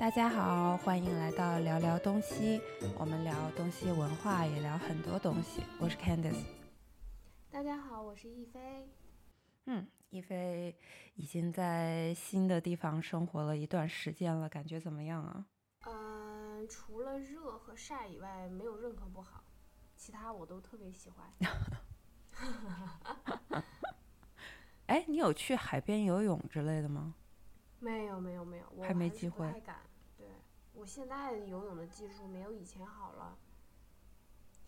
[0.00, 2.58] 大家好，欢迎来到聊聊东西。
[2.98, 5.62] 我们聊东西文化，也聊很多东西。
[5.78, 6.42] 我是 Candice。
[7.50, 8.88] 大家好，我是亦菲。
[9.66, 10.74] 嗯，亦菲
[11.16, 15.44] 已经在新的地方生活了一段时间了，感觉怎么样啊？
[15.84, 19.44] 嗯，除了热和晒以外，没有任何不好，
[19.98, 21.30] 其他我都特别喜欢。
[24.86, 27.16] 哎，你有去海边游泳之类的吗？
[27.80, 29.76] 没有，没有，没有，我还没机会不太敢。
[30.80, 33.36] 对，我现在游泳的技术没有以前好了，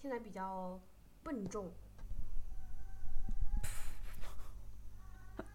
[0.01, 0.79] 现在比较
[1.23, 1.73] 笨重。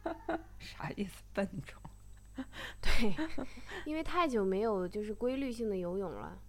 [0.58, 1.22] 啥意思？
[1.34, 1.80] 笨重？
[2.82, 3.16] 对，
[3.86, 6.40] 因为太久没有就是规律性的游泳了。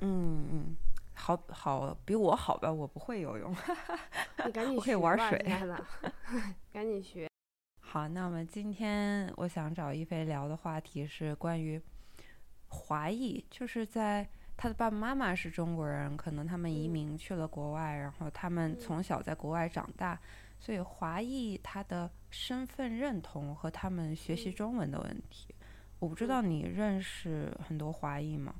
[0.00, 0.76] 嗯嗯，
[1.14, 3.54] 好好比我好吧，我不会游泳。
[4.44, 5.38] 你赶紧 我可以学吧玩水
[6.72, 7.30] 赶紧学。
[7.80, 11.80] 好，那我们今天我想找一菲聊的话题是关于
[12.76, 20.20] 华裔，就是在他的爸爸妈妈是中国人，可能他们移嗯民去了国外，然后他们嗯从小在国外长大，
[20.60, 25.54] 所以华裔他的身份认同和他们学习嗯中文的问题。
[25.98, 28.54] 我不知道你认识很多华裔吗？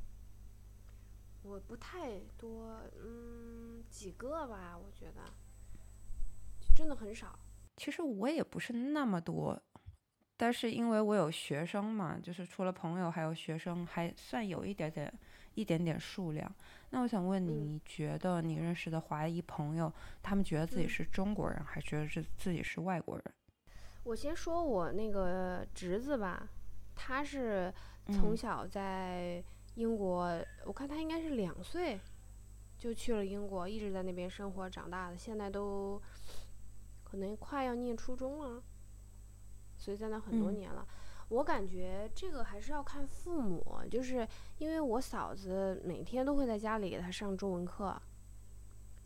[1.43, 5.21] 我不太多，嗯，几个吧，我觉得
[6.75, 7.39] 真的很少。
[7.77, 9.63] 其实我也不是那么多，
[10.37, 15.13] 但是因为我有学生嘛，就是除了朋友还有学生，还算有一点点
[15.55, 16.51] 一点点数量。
[16.91, 23.25] 那我想问你，嗯你觉得你认识的华裔朋友，他们觉得自己嗯是中国人，还觉得是自己是外国人？
[24.05, 26.49] 我先说我那个侄子吧，
[26.95, 27.73] 他是
[28.13, 29.43] 从嗯小在
[29.75, 30.31] 英国，
[30.65, 31.99] 我看他应该是两岁
[32.79, 36.01] 就去了英国，一直在那边生活长大的，现在都
[37.03, 38.63] 可能快要念初中了，
[39.77, 40.87] 所以在那很多嗯年了。
[41.29, 44.27] 我感觉这个还是要看父母，就是
[44.59, 48.01] 因为我嫂子每天都会在家里给他上中文课，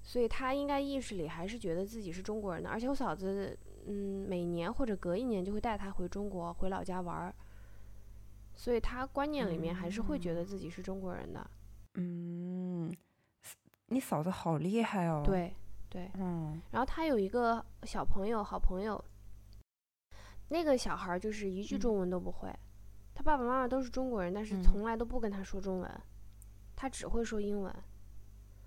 [0.03, 2.69] 所以他应该意识里还是觉得自己是中国人的。
[2.69, 7.35] 而且我嫂子，嗯，每年或者隔一年就会带他回中国，回老家玩儿，
[8.55, 11.51] 所以他观念里面还是会觉得自己是中国人的。
[11.95, 12.95] 嗯，
[13.87, 15.55] 你嫂子好厉害哦。，对
[15.89, 19.03] 对，嗯然后他有一个小朋友，好朋友，
[20.51, 22.53] 那个小孩儿就是一句嗯中文都不会，
[23.15, 26.01] 他爸爸妈妈都是中国人，但是嗯从来都不跟他说中文，
[26.77, 27.75] 他只会说英文。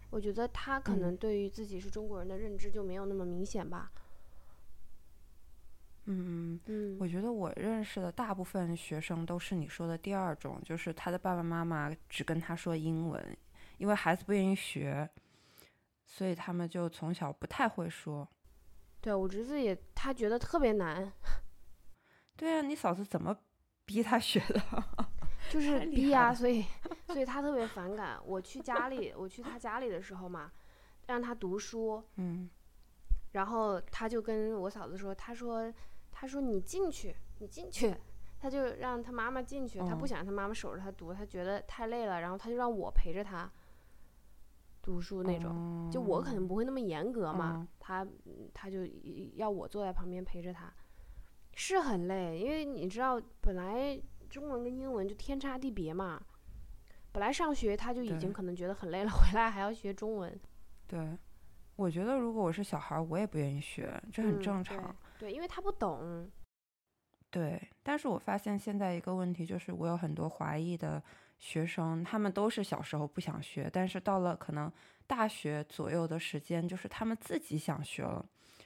[0.09, 3.91] 我觉得他可能嗯对于自己是中国人的认知就没有那么明显吧。
[6.05, 6.59] 嗯。
[6.67, 13.37] 嗯我觉得我认识的大部分学生都是你说的第二种，就是他的爸爸妈妈只跟他说英文，
[13.77, 15.09] 因为孩子不愿意学，
[16.05, 18.25] 所以他们就从小不太会说。
[19.01, 21.11] 对我侄子也，他觉得特别难，
[22.35, 23.35] 对啊，你嫂子怎么
[23.85, 24.61] 逼他学的？
[25.51, 26.65] 就是逼啊，所以
[27.07, 28.17] 所以他特别反感。
[28.25, 30.51] 我去家里，我去他家里的时候嘛，
[31.07, 32.49] 让他读书，嗯
[33.33, 35.71] 然后他就跟我嫂子说，他说
[36.11, 37.95] 他说你进去，你进去。
[38.39, 43.49] 他就让他妈妈进去，他不嗯想让他妈妈守着他读，他觉得太累了，然后他就让我陪着他
[44.81, 45.89] 读书那种。
[45.89, 48.79] 就我可能不会那么严格嘛，嗯他嗯他就
[49.35, 50.71] 要我坐在旁边陪着他，
[51.55, 53.99] 是很累，因为你知道本来
[54.29, 56.21] 中文跟英文就天差地别嘛，
[57.11, 60.39] 本来上学他就已经可能觉得很累了， 回来还要学中文，
[60.87, 61.17] 对，
[61.75, 64.95] 我觉得如果我是小孩儿，我也不愿意学，这很嗯正常。
[65.19, 66.29] 对，对，因为他不懂，
[67.29, 71.01] 对，但是我发现现在一个问题就是，我有很多华裔的
[71.39, 74.71] 学生，他们都是小时候不想学，但是到了可能
[75.05, 78.25] 大学左右的时间，就是他们自己想学了，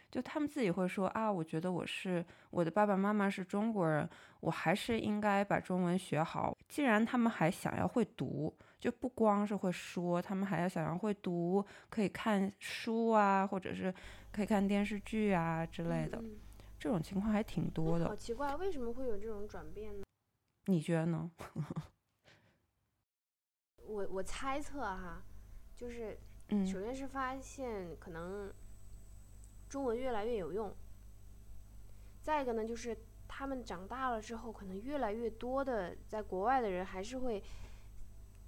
[0.09, 4.09] 就他们自己会说啊，我觉得我是我的爸爸妈妈是中国人，
[4.39, 6.57] 我还是应该把中文学好。
[6.67, 13.93] 既然他们还想要会读，就不光是会说，他们还要想要会读，可以看书啊，或者是
[14.31, 16.39] 可以看电视剧啊之类的，嗯
[16.79, 18.07] 这种情况还挺多的。
[18.07, 20.05] 好奇怪，为什么会有这种转变呢？
[20.67, 21.31] 你觉得呢？
[23.83, 25.23] 我我猜测哈，
[25.75, 26.17] 就是
[26.49, 28.53] 嗯首先是发现可能
[29.69, 30.73] 中文越来越有用，
[32.21, 32.97] 再一个呢就是
[33.27, 37.43] 他们长大了之后，可能越来越多的在国外的人还是会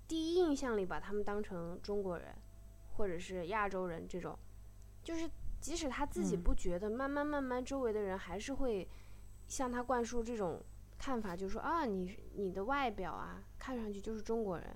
[0.08, 2.34] 第一印象里把他们当成中国人
[2.96, 4.38] 或者是亚洲人这种，
[5.04, 5.30] 就是
[5.60, 6.44] 即使他自己嗯。
[6.44, 8.88] 不觉得，慢慢慢慢周围的人还是会
[9.48, 10.62] 向他灌输这种
[10.98, 14.68] 看法，就是说啊，你你的外表啊，看上去就是中国人。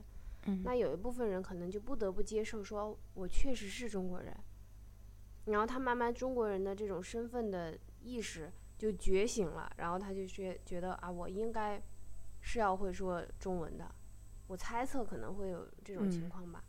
[0.45, 0.61] 嗯。
[0.63, 4.35] 那有一部分人可能就不得不接受，说我确实是中国人，
[5.45, 11.81] 然后他慢慢中国人的这种身份的意识就觉醒了，然后他就觉觉得啊，我应该
[12.41, 13.89] 是要会说中文的。
[14.47, 16.63] 我猜测可能会有这种情况吧。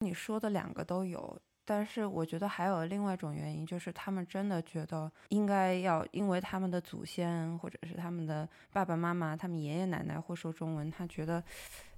[0.00, 11.42] 你说的两个都有，但是我觉得还有另外一种原因，就是他们真的觉得应该要，因为他们的祖先或者是他们的爸爸妈妈、他们爷爷奶奶会说中文，他觉得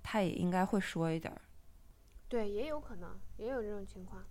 [0.03, 1.41] 他也应该会说一点儿。
[2.29, 4.23] 对，也有可能，也有这种情况。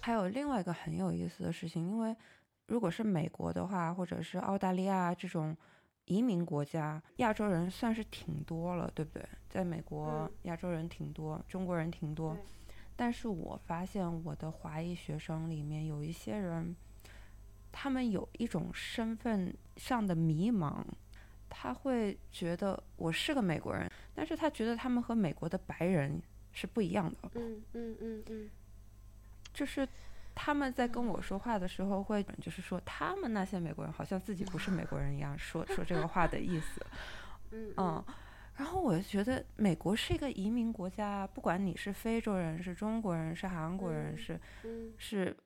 [0.00, 2.14] 还有另外一个很有意思的事情，因为
[2.66, 5.56] 如果是美国的话，或者是澳大利亚这种
[6.06, 9.28] 移民国家，亚洲人算是挺多了，对不对？
[9.48, 12.36] 在美国，亚洲人挺多，中国人挺多。
[12.96, 16.74] 但是我发现我的华裔学生里面有一些人，
[17.70, 20.84] 他们有一种身份上的迷茫，
[21.48, 26.20] 他会觉得我是个美国人，但是他觉得他们和美国的白人
[26.52, 27.30] 是不一样的。
[27.34, 28.50] 嗯嗯嗯嗯。
[29.58, 29.88] 就是
[30.36, 36.80] 他们在跟我说话的时候，会就是说他们那些美国人好像自己不是美国人一样，说说这个话的意思。
[37.50, 38.04] 嗯嗯。
[38.54, 44.40] 然后我就觉得美国是一个移民国家，不管你是非洲人、是中国人、是韩国人、是
[44.96, 45.36] 是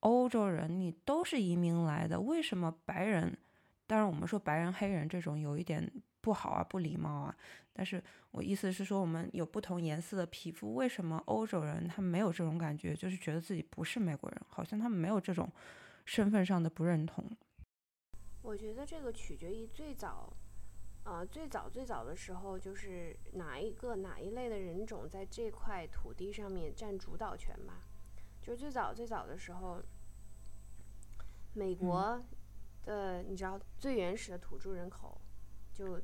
[0.00, 2.20] 欧洲人，你都是移民来的。
[2.20, 3.36] 为什么白人？
[3.86, 5.90] 当然我们说白人、黑人这种有一点
[6.26, 7.36] 不好啊，不礼貌啊。
[7.72, 8.02] 但是
[8.32, 15.48] 我意思是说，我们有不同颜色的皮肤，为什么欧洲人他们没有这种感觉，就是觉得自己不是美国人，好像他们没有这种
[16.04, 17.24] 身份上的不认同。
[18.42, 20.32] 我觉得这个取决于最早，
[21.04, 27.86] 呃，最早最早的时候，就是哪一个哪一类的人种在这块土地上面占主导权吧。
[28.42, 29.80] 就是最早最早的时候，
[31.54, 32.20] 美国
[32.84, 35.20] 的你知道最原始的土著人口
[35.72, 36.00] 就。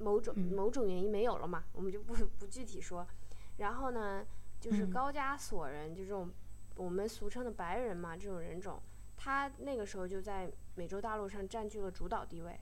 [0.00, 3.06] 某种某种原因没有了嘛，我们就不不具体说。
[3.58, 4.24] 然后呢，
[4.58, 6.30] 就是高加索人，就这种
[6.76, 8.80] 我们俗称的白人嘛，这种人种，
[9.16, 12.58] 他那个时候就在美洲大陆上占据了主导地位。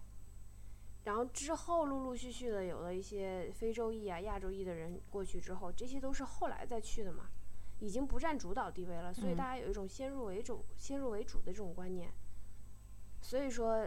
[1.04, 7.30] 然后之后陆陆续续的有了一些非洲裔啊、亚洲裔的人过去之后，这些都是后来再去的嘛，
[7.78, 9.14] 已经不占主导地位了。
[9.14, 12.12] 所以大家有一种先入为主、先入为主的这种观念。
[13.22, 13.86] 所以说，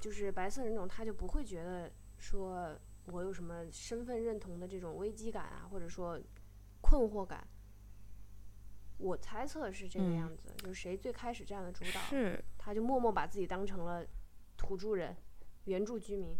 [0.00, 1.88] 就是白色人种他就不会觉得。
[2.18, 6.20] 说我有什么身份认同的这种危机感啊，或者说
[6.80, 7.46] 困惑感？
[8.98, 14.04] 我猜测是这个样子，就是谁最开始占了主导，是他就默默把自己当成了
[14.56, 15.16] 土著人、
[15.64, 16.36] 原住居民。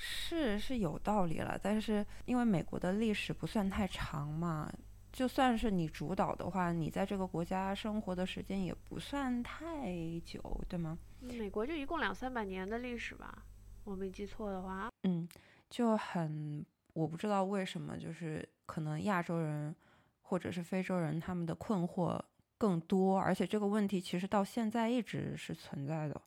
[0.00, 4.72] 是是有道理了，但是因为美国的历史不算太长嘛，
[5.12, 9.92] 就算是你主导的话，你在这个国家生活的时间也不算太
[10.24, 10.98] 久，对吗？
[11.20, 13.44] 美国就一共两三百年的历史吧。
[13.84, 15.26] 我没记错的话，嗯，
[15.70, 19.74] 就很，我不知道为什么，就是可能亚洲人
[20.20, 22.20] 或者是非洲人他们的困惑
[22.58, 26.20] 更多，而且这个问题其实到现在一直是存在的。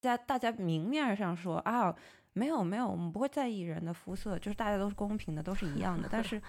[0.00, 1.92] 在大家明面上说啊，
[2.34, 6.08] 没有没有，我们不会在意人的肤色，就是大家都是公平的，都是一样的。
[6.12, 6.40] 但是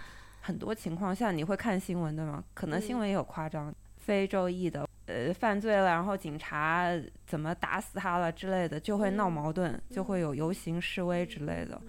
[0.49, 2.43] 很多情况下你会看新闻对吗？
[2.55, 4.89] 可能新闻也有夸张，非洲裔的。
[5.05, 6.89] 呃，犯罪了，然后警察
[7.27, 11.79] 怎么打死他了之类的，就会闹矛盾，就会有游行示威之类的。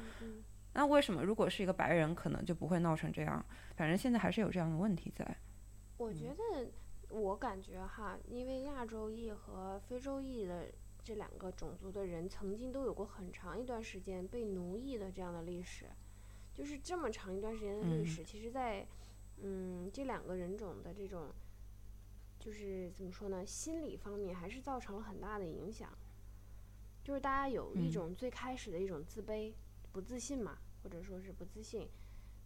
[0.74, 3.42] 那为什么如果是一个白人，可能就不会闹成这样？
[3.76, 5.26] 反正现在还是有这样的问题在。
[5.96, 6.70] 我觉得，
[7.08, 10.66] 我感觉哈，因为亚洲裔和非洲裔的
[11.02, 15.86] 这两个种族的人，曾经都有过很长一段时间被奴役的这样的历史，
[16.60, 18.86] 就是这么长一段时间的历史，其实，在
[19.38, 21.32] 嗯这两个人种的这种。
[22.38, 23.46] 就是怎么说呢？
[23.46, 25.90] 心理方面还是造成了很大的影响。
[27.02, 29.54] 就是大家有一种最开始的一种自卑、
[29.90, 31.88] 不自信嘛，或者说是不自信，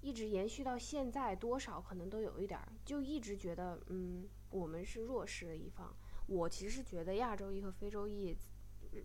[0.01, 5.93] 一直延续到现在，多少可能都有一点儿，就一直觉得，嗯，我们是弱势的一方。
[6.27, 8.37] 我其实觉得亚洲裔和非洲裔，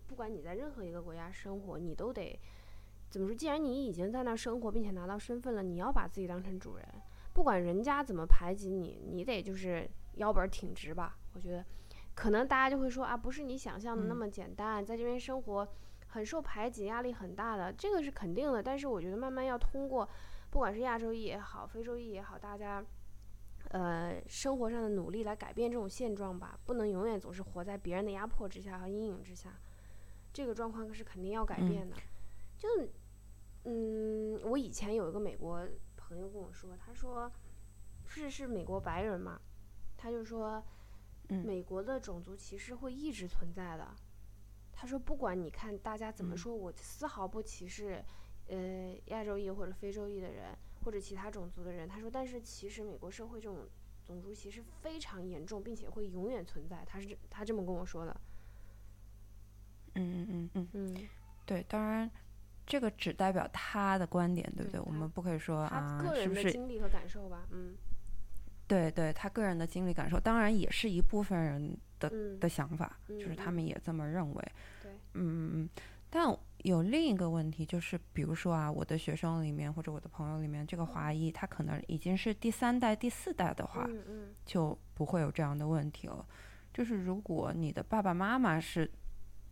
[0.08, 2.40] 不管你在任何一个国家生活，你都得
[3.10, 3.36] 怎么说？
[3.36, 6.86] 既然你已经在那儿生活，并且拿到身份了，你要把自己当成主人，
[7.34, 9.90] 不管人家怎么排挤你，你得就是。
[10.16, 11.18] 腰板挺直吧？
[11.34, 11.64] 我觉得，
[12.14, 15.68] 可能大家就会说啊，不是你想象的那么简单，在这边生活
[16.08, 18.62] 很受排挤，压力很大的，这个是肯定的。
[18.62, 20.10] 但是我觉得慢慢要通过，
[20.50, 22.84] 不管是亚洲裔也好，非洲裔也好，大家，
[23.70, 29.54] 呃，生活上的努力来改变这种现状吧，不能永远总是活在别人的压迫之下和阴影之下，
[30.34, 31.96] 这个状况是肯定要改变的。
[32.58, 32.68] 就，
[33.66, 37.32] 嗯，我以前有一个美国朋友跟我说，他说，
[38.06, 39.40] 是是美国白人嘛。
[39.98, 40.64] 他就说，
[41.28, 43.96] 美国的种族歧视会一直存在的。
[44.72, 48.02] 他说，不管你看大家怎么说，我丝毫不歧视，
[48.48, 51.88] 呃，亚洲裔或者非洲裔的人，或者其他种族的人。
[51.88, 53.68] 他说，但是其实美国社会这种
[54.06, 56.86] 种族歧视非常严重，并且会永远存在。
[56.86, 58.22] 他是他这么跟我说的。
[59.96, 61.10] 嗯嗯嗯嗯嗯，
[61.46, 62.10] 对，当然，
[62.70, 64.80] 这个只代表他的观点，对不对？
[64.82, 67.74] 我们不可以说啊，个人的经历和感受吧，嗯，
[68.68, 74.52] 对对，他个人的经历感受，当然也是一部分人的的想法，就是他们也这么认为，
[74.84, 75.70] 对，嗯嗯，
[76.12, 83.90] 但有另一个问题就是，比如说啊，我的学生里面或者我的朋友里面，这个华裔他可能已经是第三代、第四代的话，
[84.46, 86.24] 就不会有这样的问题了。
[86.72, 88.88] 就是如果你的爸爸妈妈是。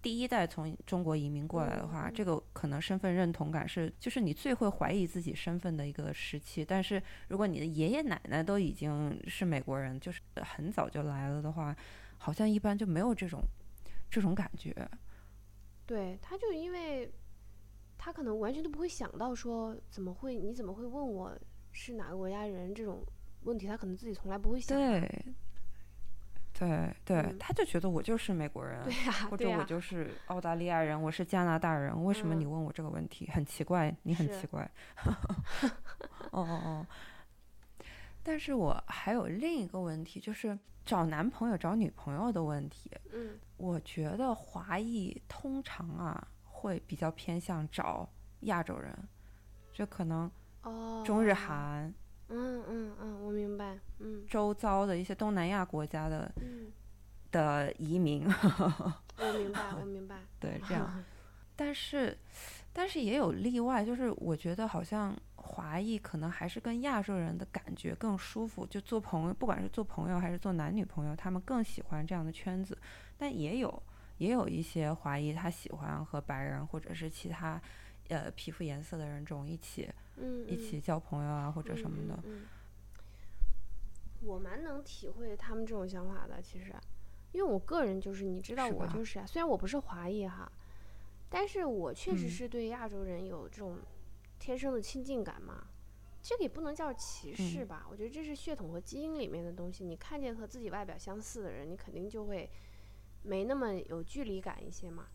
[0.01, 6.63] 第一代从中国移民过来的话，这个可能身份认同感是，就是你最会怀疑自己身份的一个时期。
[6.63, 11.75] 但是如果你的爷爷奶奶都已经是美国人，就是很早就来了的话，
[12.17, 13.41] 好像一般就没有这种
[14.09, 14.73] 这种感觉。
[15.85, 17.11] 对，他就因为
[17.97, 21.37] 他可能完全都不会想到说怎么会，你怎么会问我
[21.71, 23.03] 是哪个国家人这种
[23.43, 24.77] 问题，他可能自己从来不会想。
[24.77, 25.25] 对。
[26.57, 28.81] 对对，他就觉得我就是美国人，
[29.29, 33.29] 或者我就是澳大利亚人，我是加拿大人，为什么你问我这个问题？
[33.29, 34.67] 很奇怪，你很奇怪。
[36.31, 36.87] 哦哦哦！
[38.23, 42.91] 但是我还有另一个问题，就是找男朋友、找女朋友的问题。
[43.13, 48.09] 嗯，我觉得华裔通常啊会比较偏向找
[48.41, 48.91] 亚洲人，
[49.71, 50.31] 就可能
[51.05, 51.93] 中日韩。
[52.29, 53.77] 嗯嗯嗯，我明白。
[53.99, 56.31] 嗯，周遭的一些东南亚国家的
[57.31, 58.27] 的移民，
[59.17, 60.17] 我明白，我明白。
[60.39, 61.03] 对，这样。
[61.55, 62.15] 但是，
[62.71, 72.77] 但是也有例外，就是我觉得好像华裔可能还是跟亚洲人的感觉更舒服，就做朋友，不管是做朋友还是做男女朋友，他们更喜欢这样的圈子。
[73.17, 73.81] 但也有
[74.19, 77.59] 也有一些华裔，他喜欢和白人或者是其他
[78.09, 79.89] 呃皮肤颜色的人种一起。
[80.47, 82.23] 一起交朋友啊，或者什么的。
[84.21, 86.73] 我蛮能体会他们这种想法的，其实，
[87.31, 90.51] 因为我个人就是，你知道我就是啊，虽然我不是华裔哈，
[91.29, 93.77] 但是我确实是对亚洲人有这种
[94.39, 95.67] 天生的亲近感嘛。
[96.19, 99.85] 这个也不能叫歧视吧，我觉得这是血统和基因里面的东西。
[99.85, 102.49] 你看见和自己外表相似的人，你肯定就会
[103.23, 105.05] 没那么有距离感一些嘛。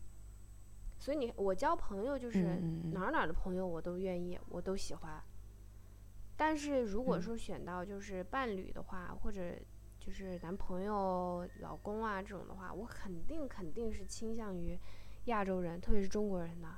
[1.03, 2.61] 所以你我交朋友就是
[2.93, 5.21] 哪儿哪儿的朋友我都愿意，我都喜欢。
[6.37, 9.53] 但是如果说选到就是伴侣的话，或者
[9.99, 14.79] 就是男朋友、老公啊这种的话，我肯定肯定是倾向于
[15.25, 16.69] 亚洲人，特别是中国人的。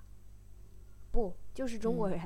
[1.12, 2.20] 不，就是中国人。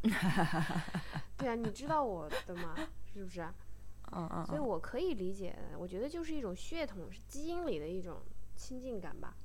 [1.36, 2.74] 对啊，你知道我的吗？
[3.12, 3.42] 是不是？
[4.12, 4.46] 嗯嗯。
[4.46, 8.22] 所以我可以理解，我觉得就是一种血统，是基因里的一种
[8.56, 9.36] 亲近感吧。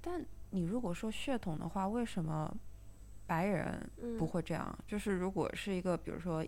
[0.00, 2.54] 但你如果说血统的话，为什么
[3.26, 4.78] 白人不会这样？
[4.86, 6.44] 就是如果是一个，比如说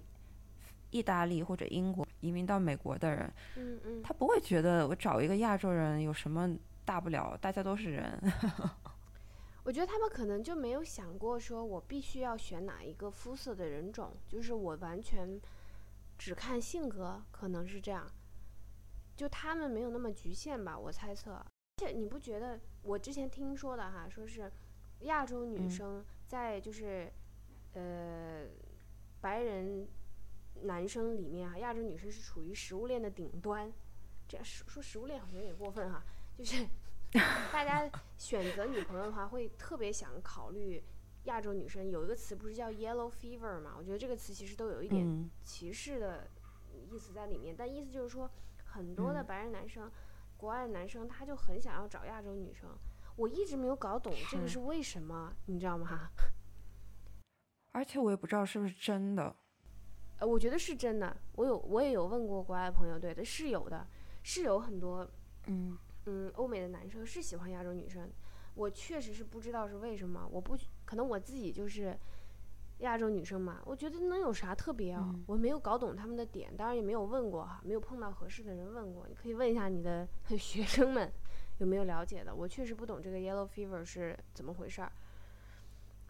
[0.91, 8.21] 意大利或者英国移民到美国的人，嗯嗯，他不会觉得我找一个亚洲人有什么大不了，大家都是人。
[9.63, 15.39] 我觉得他们可能就没有想过，说我必须要选哪一个肤色的人种，就是我完全
[16.19, 18.07] 只看性格，可能是这样。
[19.15, 21.45] 就他们没有那么局限吧，我猜测。
[21.81, 22.61] 而且你不觉得？
[22.83, 24.53] 我之前听说的哈，说是
[25.01, 27.11] 亚洲女生在就是
[27.73, 28.45] 呃
[29.19, 29.89] 白人
[30.65, 33.73] 男生里面啊，亚洲女生是处于食物链的顶端。
[34.29, 36.05] 这样说说食物链好像有点过分哈，
[36.37, 36.67] 就是
[37.51, 40.85] 大家选择女朋友的话，会特别想考虑
[41.25, 41.89] 亚洲女生。
[41.89, 43.75] 有一个词不是叫 yellow fever 嘛？
[43.79, 46.29] 我觉得这个词其实都有一点歧视的
[46.91, 48.31] 意思在里面，但意思就是说
[48.67, 49.91] 很多的白人男生。
[50.41, 52.67] 国外的男生他就很想要找亚洲女生，
[53.15, 56.09] 我一直没有搞懂这个是为什么，你知道吗？
[57.73, 59.37] 而且我也不知道是不是真的。
[60.19, 61.15] 呃，我觉得是真的。
[61.35, 63.87] 我有我也有问过国外的朋友，对的，是有的，
[64.23, 65.07] 是有很多，
[65.47, 68.11] 嗯嗯，欧美的男生是喜欢亚洲女生。
[68.55, 70.57] 我确实是不知道是为什么，我不
[70.87, 71.95] 可能我自己就是。
[72.81, 75.15] 亚洲女生嘛，我觉得能有啥特别啊？
[75.27, 79.07] 我没有搞懂他们的点，当然也没有问过哈，没有碰到合适的人问过。
[79.09, 80.09] 你可以问一下你的
[80.39, 81.13] 学生们
[81.59, 82.35] 有没有了解的。
[82.35, 84.91] 我确实不懂这个 yellow fever 是怎么回事儿，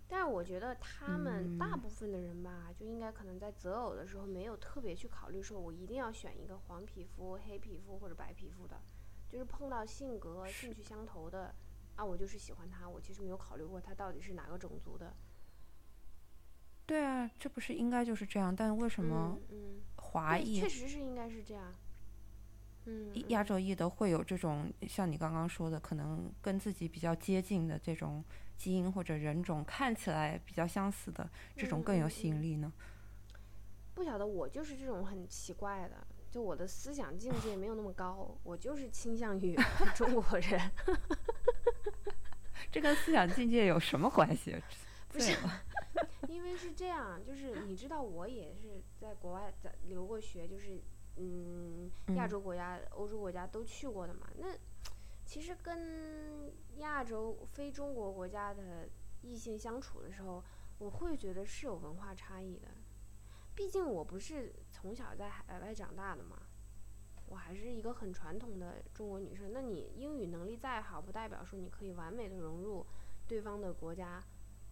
[0.09, 8.81] 但是我觉得他们大部分的人吧，就应该可能在择偶的时候没有特别去考虑，说我一定要选一个黄皮肤、黑皮肤或者白皮肤的，
[9.29, 11.53] 就是碰到性格、兴趣相投的
[11.97, 12.89] 啊，我就是喜欢他。
[12.89, 15.13] 我其实没有考虑过他到底是哪个种族的。
[16.91, 18.53] 对啊，这不是应该就是这样？
[18.55, 19.39] 但为什么
[19.95, 21.73] 华裔确实是应该是这样？
[22.87, 28.25] 嗯，亚洲裔的会有这种像你刚刚说的，可能跟自己比较接近的这种
[28.57, 32.73] 基因或者人种看起来比较相似的这种更有吸引力呢？
[33.95, 39.57] 不晓得，我就是这种很奇怪的，就我的思想境界没有那么高，我就是倾向于
[39.95, 40.61] 中国人。
[42.73, 44.61] 这跟思想境界有什么关系？
[45.13, 45.37] 不是，
[46.57, 50.81] 是这样，就是你知道，我也是在国外在留过学，就是
[51.17, 54.29] 嗯，亚洲国家、欧洲国家都去过的嘛。
[54.39, 54.57] 那
[55.25, 58.89] 其实跟亚洲非中国国家的
[59.23, 60.43] 异性相处的时候，
[60.79, 62.69] 我会觉得是有文化差异的。
[63.55, 66.41] 毕竟我不是从小在海外长大的嘛，
[67.27, 69.53] 我还是一个很传统的中国女生。
[69.53, 72.87] 那你英语能力再好，不代表说你可以完美的融入
[73.29, 74.25] 对方的国家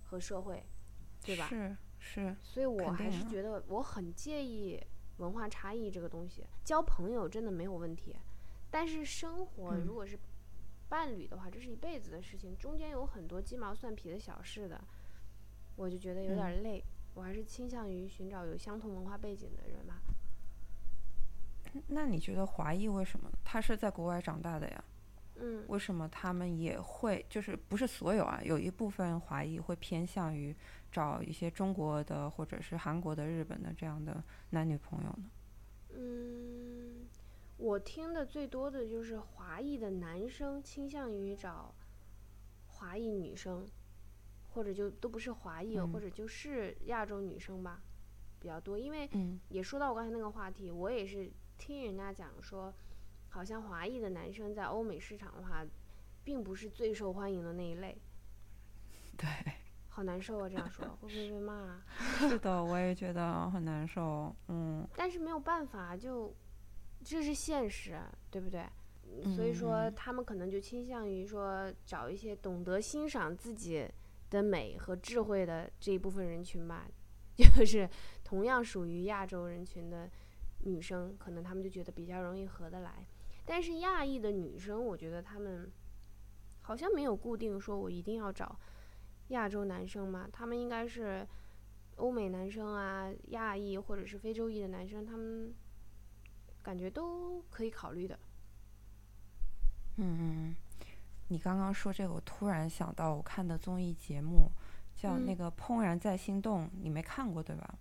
[0.04, 0.64] 和社会，
[1.24, 1.46] 对吧？
[1.48, 2.36] 是是。
[2.42, 4.80] 所以我还是觉得我很介意
[5.18, 6.44] 文化差异这个东西。
[6.64, 8.16] 交朋友真的没有问题，
[8.70, 10.18] 但是生活如果是
[10.88, 14.82] 伴侣的话，这是一辈子的事情，中间有很多鸡毛蒜皮的小事的，
[15.76, 16.82] 我就觉得有点累。
[17.14, 20.00] 我还是倾向于寻找有相同文化背景的人吧。
[21.88, 23.30] 那你觉得华裔为什么？
[23.44, 24.84] 他是在国外长大的呀。
[25.40, 25.64] 嗯。
[25.68, 28.40] 为什么他们也会就是不是所有啊？
[28.44, 30.54] 有一部分华裔会偏向于
[30.90, 35.30] 找一些中国的或者是韩国的、日本的这样的男女朋友呢？
[35.94, 37.06] 嗯，
[37.56, 41.74] 我听的最多的就是华裔的男生倾向于找
[42.66, 43.66] 华裔女生。
[44.50, 47.80] 或者就都不是华裔，或者就是亚洲女生吧，
[48.40, 48.76] 比较多。
[48.76, 49.08] 因为
[49.50, 52.74] 也说到我刚才那个话题，我也是听人家讲说，
[53.38, 55.64] 好像华裔的男生在欧美市场的话，
[56.24, 57.96] 并不是最受欢迎的那一类。
[59.16, 59.28] 对，
[59.88, 60.48] 好难受啊！
[60.48, 61.80] 这样说会不会被骂？
[62.18, 64.34] 是的，我也觉得很难受。
[64.48, 66.34] 嗯，但是没有办法，就
[67.04, 67.96] 这是现实，
[68.28, 68.66] 对不对？
[69.36, 73.88] 所以说他们可能就倾向于说找一些懂得欣赏自己。
[74.30, 76.86] 的美和智慧的这一部分人群吧，
[77.34, 77.88] 就是
[78.22, 80.06] 同样属于亚洲人群的
[80.64, 83.06] 女生，可能他们就觉得比较容易合得来。
[83.50, 85.72] 但是亚裔的女生，我觉得他们
[86.60, 88.60] 好像没有固定说我一定要找
[89.28, 91.26] 亚洲男生嘛，他们应该是
[91.96, 95.54] 欧美男生啊、亚裔或者是非洲裔的男生，他们
[96.62, 98.18] 感觉都可以考虑的。
[99.96, 100.56] 嗯嗯。
[101.28, 104.50] 你刚刚说这个，我突然想到我看的综艺节目，
[104.94, 107.78] 叫那个《怦然在心动》，你没看过对吧？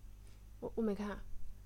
[0.62, 1.20] 我我没看。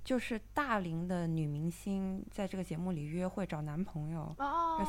[0.04, 4.36] 就是大龄的女明星在这个节目里约会找男朋友，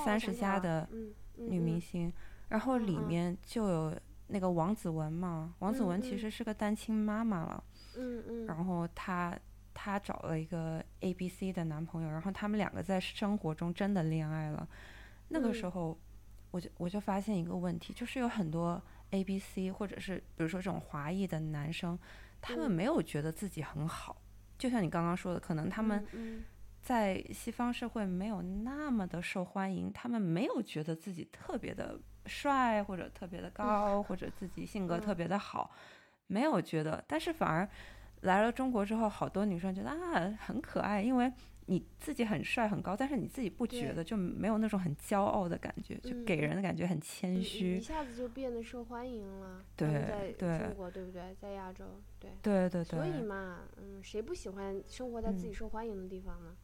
[0.04, 0.88] 三十加的
[1.36, 2.12] 女明星，
[2.48, 3.98] 然后里面就有
[4.28, 7.64] 那个王子文嘛，王子文其实是个单亲妈妈了，
[7.96, 9.38] 嗯嗯，然后她
[9.74, 14.68] 她找了一个 A B C 的男朋友，然后他们两个在生活中真的恋爱了，
[15.28, 15.98] 那个时候。
[16.52, 18.78] 我就我就发现一个问题，就是有很多
[19.12, 21.98] A B C 或者是比如说这种华裔的男生，
[22.42, 24.14] 他们没有觉得自己很好，
[24.62, 26.06] 就像你刚刚说的，可能他们
[26.80, 35.68] 在西方社会没有那么的受欢迎，他们没有觉得自己特别的帅或者特别的高，或者自己性格特别的好，
[36.28, 37.68] 没有觉得，但是反而
[38.20, 41.32] 来了中国之后，好多女生觉得啊很可爱，因为。
[41.66, 49.64] 你自己很帅很高，但是你自己不觉得，就没有那种很骄傲的感觉，就给人的感觉很谦虚，一下子就变得受欢迎了。
[49.76, 51.34] 对，在中国对不对？
[51.40, 51.84] 在亚洲，
[52.18, 52.84] 对，对对对。
[52.84, 56.56] 所以嘛，嗯，谁不喜欢生活在自己受欢迎的地方呢？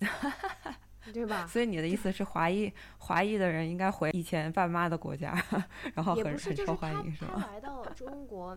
[1.12, 1.46] 对吧？
[1.46, 5.34] 所以你的意思是，华裔华裔的人应该回以前爸妈的国家，
[5.94, 7.32] 然后很很受欢迎，是吗？
[7.40, 8.56] 他来到中国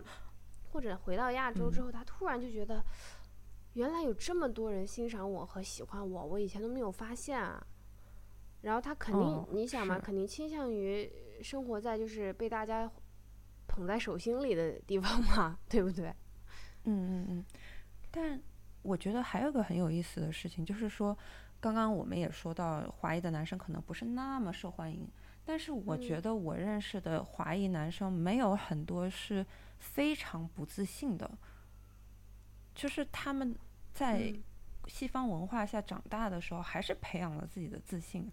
[0.70, 2.84] 或者回到亚洲之后，他突然就觉得。
[3.74, 7.64] 原来有这么多人欣赏我和喜欢我，我以前都没有发现啊。
[8.62, 11.10] 然后他肯定，你想嘛，肯定倾向于
[11.42, 12.90] 生活在就是被大家
[13.66, 16.08] 捧在手心里的地方嘛，对不对？
[16.84, 17.44] 嗯嗯嗯。
[18.10, 18.40] 但
[18.82, 21.16] 我觉得还有个很有意思的事情，就是说，
[21.60, 25.06] 刚刚我们也说到，华裔的男生可能不是那么受欢迎，
[25.44, 29.44] 但是我觉得我认识的华裔男生没有很多是
[29.78, 31.30] 非常不自信的。
[32.74, 33.54] 就是他们
[33.92, 34.34] 在
[34.86, 38.30] 西方文化下长大的时候，还是培养了自己的自信，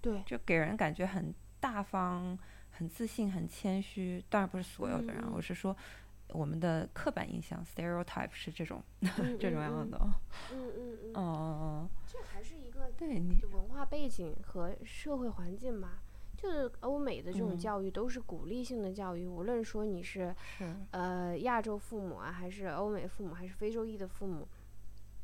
[0.00, 2.38] 对，就给人感觉很大方、
[2.70, 4.22] 很自信、很谦虚。
[4.28, 5.76] 当然不是所有的人，我是说
[6.28, 8.82] 我们的刻板印象 （stereotype） 是这种
[9.40, 9.98] 这种样的。
[10.52, 11.14] 嗯嗯嗯。
[11.14, 11.88] 哦。
[12.06, 16.02] 这还是一个对你文化背景和社会环境吧。
[16.36, 20.34] 就是欧美的这种教育都是鼓励性的教育，无论说你是
[20.90, 24.46] 呃亚洲父母啊，还是欧美父母，还是非洲裔的父母，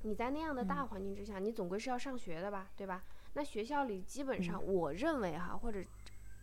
[0.03, 3.05] 你在那样的大环境之下，你总归是要上学的吧，对吧？
[3.35, 5.83] 那学校里基本上，我认为哈，或者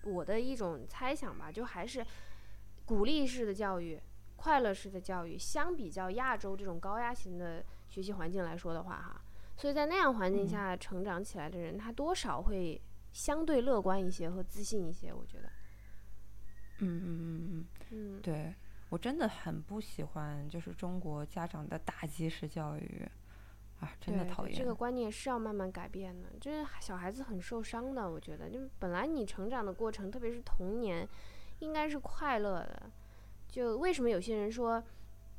[0.04, 2.06] 我的一种猜想吧，就还是
[2.86, 4.00] 鼓励式的教育、
[4.36, 9.22] 快乐式的教育，相比较亚洲这种高压型的学习环境来说的话哈，
[9.56, 12.80] 所以在那样环境下成长起来的人，他多少会。
[13.18, 15.50] 相对乐观一些和自信一些，我觉得，
[16.82, 18.54] 嗯嗯嗯嗯，嗯，对
[18.90, 23.10] 我真的很不喜欢，就是中国家长的打击式教育，
[23.80, 24.56] 啊，真的讨厌。
[24.56, 26.30] 这个观念是要慢慢改变的。
[26.40, 31.10] 就是小孩子很受伤的，我觉得，就本来你成长的过程，特别是童年，
[31.58, 32.92] 应该是快乐的。
[33.48, 34.84] 就为什么有些人说，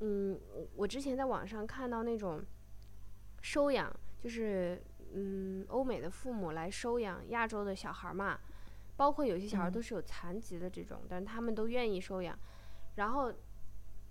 [0.00, 2.44] 嗯，我我之前在网上看到那种
[3.40, 8.38] 收养，就是嗯，欧美的父母来收养亚洲的小孩儿嘛，
[8.96, 12.38] 包括有些小孩都是有残疾的这种，但是他们都愿意收养，
[12.96, 13.32] 然后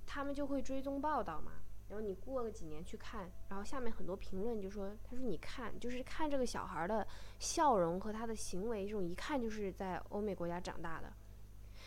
[0.05, 1.53] 他们就会追踪报道嘛。
[1.89, 7.07] 然后你过个几年去看，然后下面很多评论就说，他说你看，就是看这个小孩儿的
[7.39, 11.13] 笑容和他的行为，这种一看就是在欧美国家长大的。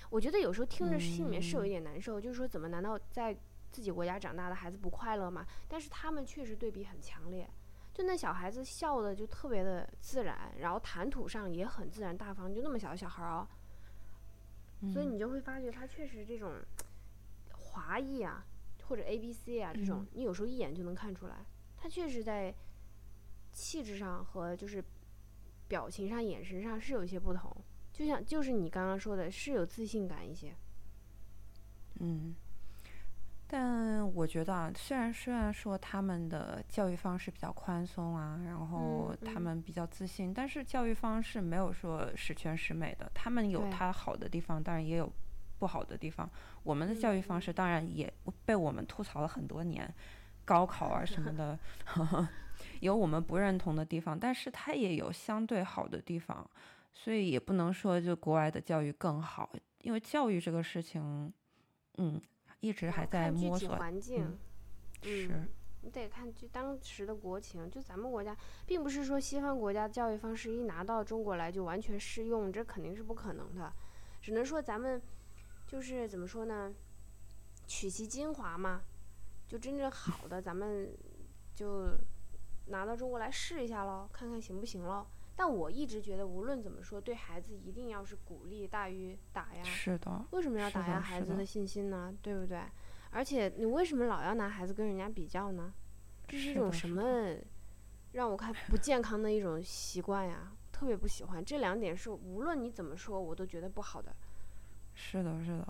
[0.08, 3.36] 我觉得有时候听着心里面是有一点难受，就是说怎么难道在
[3.70, 5.46] 自己国家长大的孩子不快乐吗？
[5.68, 7.46] 但是他们确实对比很强烈，
[8.00, 13.46] 就那小孩子笑的就特别的自然，然后谈吐上也很自然大方，就那么小的小孩儿哦，
[14.90, 16.50] 所以嗯你就会发觉他确实这种
[17.52, 18.42] 华裔啊，
[18.84, 21.44] 或者 A B C 啊这种嗯，你有时候一眼就能看出来，
[21.76, 22.54] 他确实在
[23.52, 24.82] 气质上和就是
[25.68, 27.54] 表情上、眼神上是有一些不同。
[27.92, 30.54] 就像就是你刚刚说的，是有自信感一些。
[31.98, 32.34] 嗯，
[33.52, 39.34] 但我觉得啊，虽然虽然说他们的教育方式比较宽松啊，然后嗯。
[39.34, 45.12] 他们比较自信，但是教育方式没有说十全十美的，他们有他好的地方，当然也有
[45.58, 46.30] 不好的地方。
[46.62, 47.40] 我们的教育方嗯。
[47.40, 48.12] 式当然也
[48.44, 49.92] 被我们吐槽了很多年，
[50.44, 51.58] 高考啊什么的，
[52.80, 56.48] 有我们不认同的地方，但是它也有相对好的地方，
[56.92, 59.50] 所以也不能说就国外的教育更好，
[59.82, 61.32] 因为教育这个事情，
[61.98, 62.20] 嗯，
[62.60, 63.76] 一直还在摸索。
[63.76, 64.38] 环境，
[65.02, 65.48] 是嗯，
[65.82, 67.70] 你得看就当时的国情。
[67.70, 73.72] 就咱们国家，并不是说西方国家教育方式一拿到中国来就完全适用，这肯定是不可能的。
[74.20, 75.00] 只能说咱们
[75.66, 76.72] 就是怎么说呢，
[77.66, 78.82] 取其精华嘛，
[79.48, 80.94] 就真正好的咱们
[81.54, 81.88] 就
[82.66, 85.06] 拿到中国来试一下喽，看看行不行喽。
[85.40, 89.64] 但我一直觉得，无论怎么说，对孩子一定要是鼓励大于打压。
[89.64, 92.14] 是的，为什么要打压孩子的信心呢？
[92.20, 92.60] 对不对？
[93.10, 95.72] 而且你为什么老要拿孩子跟人家比较呢？
[96.28, 97.38] 这是一种什么
[98.12, 100.52] 让我看不健康的一种习惯呀？
[100.70, 101.42] 特别不喜欢。
[101.42, 104.14] 这两点是无论你怎么说，我都觉得不好的。
[104.92, 105.66] 是的，是的。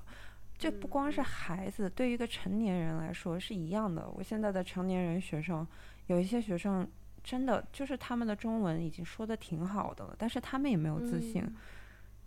[0.59, 4.11] 这不嗯光是嗯孩子，对于一个成年人来说是一样的。
[4.11, 5.65] 我现在的成年人学生，
[6.09, 6.91] 有一些学生
[7.31, 11.43] 真的就是他们的中文已经说的挺好的了，但是他们也没有自信。
[11.45, 11.57] 嗯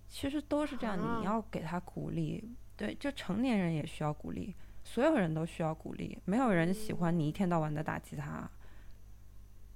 [0.07, 2.55] 其实都是这样，啊你要给他鼓励。
[2.77, 6.15] 对，就成年人也需要鼓励，所有人都需要鼓励。
[6.25, 8.47] 没有人喜欢你一天到晚的打击他。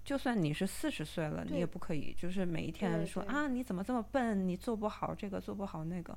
[0.05, 6.15] 就算你是四十岁了，你也不可以就是每一天说啊你怎么这么笨，你做不好这个做不好那个。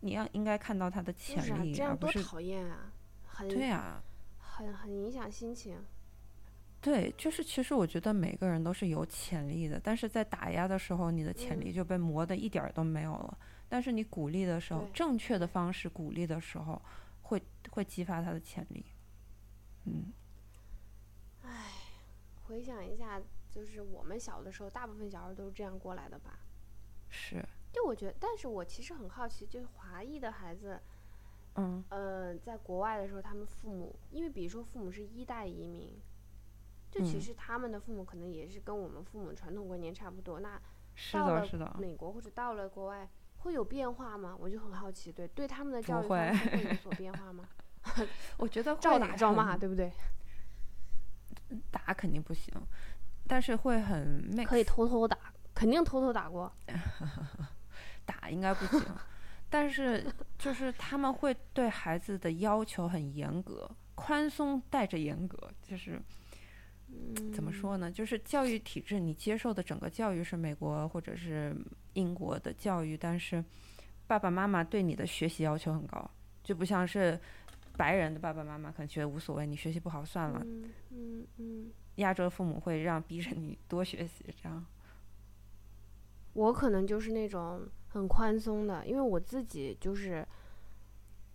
[0.00, 2.90] 你要应该看到他的就是啊潜，力，这样多而不是讨厌啊！
[3.26, 4.02] 很对呀、
[4.40, 5.76] 很很影响心情。
[6.80, 13.38] 对，就是其实我觉得每个人都是有潜力的，但是在打压的时候，你的潜力嗯就被磨得一点儿都没有了。
[13.68, 16.80] 但是你鼓励的时候，正确的方式鼓励的时候，
[17.22, 18.84] 会会激发他的潜力。
[19.84, 20.12] 嗯，
[21.42, 21.50] 唉
[22.44, 26.38] 回想一下，就是我们小的时候，大部分小孩都是这样过来的吧？
[27.10, 30.80] 是，就我觉得，但是我其实很好奇，就是华裔的孩子，
[31.56, 35.92] 嗯，呃，在国外的时候，他们父母，因为比如说父母是一代移民，
[36.90, 40.40] 就其嗯实他们的父母可能也是跟我们父母传统观念差不多。
[40.40, 40.60] 那
[41.12, 44.36] 到了美国或者到了国外，会有变化吗？
[44.38, 47.48] 我就很好奇，对，对他们的教育会方式会有 所变化吗？
[48.36, 49.90] 我觉得照会打照骂，对不对？
[51.70, 52.52] 打肯定不行，
[53.26, 55.16] 但是会很可以偷偷打，
[55.54, 56.52] 肯定偷偷打过。
[58.04, 58.84] 打应该不行，
[59.48, 60.04] 但是
[60.38, 66.00] 就是他们会对孩子的要求很严格，宽松带着严格，就是
[67.32, 67.52] 怎么嗯？
[67.52, 67.90] 说呢？
[67.90, 71.56] 就是教育体制，你接受的整个教育是美国或者是
[71.94, 73.44] 英国的教育，但是
[74.06, 76.10] 爸爸妈妈对你的学习要求很高，
[76.42, 77.18] 就不像是
[77.76, 80.42] 白人的爸爸妈妈可能觉得无所谓，你学习不好算了。
[80.44, 84.64] 嗯嗯嗯，亚洲父母会让逼着你多学习，这样。
[86.32, 90.26] 我可能就是那种很宽松的，因为我自己就是，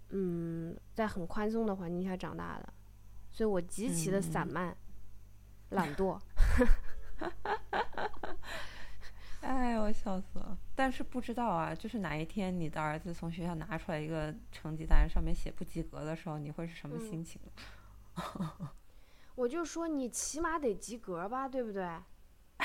[0.10, 2.74] 嗯，在很宽松的环境下长大的，
[3.30, 4.78] 所以我极其的散嗯漫、
[5.75, 6.19] 懒惰。
[9.41, 10.57] 哎，我笑死了。
[10.73, 17.39] 但是不知道啊，就是哪一天你的儿子从学校拿出来一个成绩单，上面写不及格的时候，你会是什么嗯心情？
[19.35, 21.88] 我就说你起码得及格吧，对不对？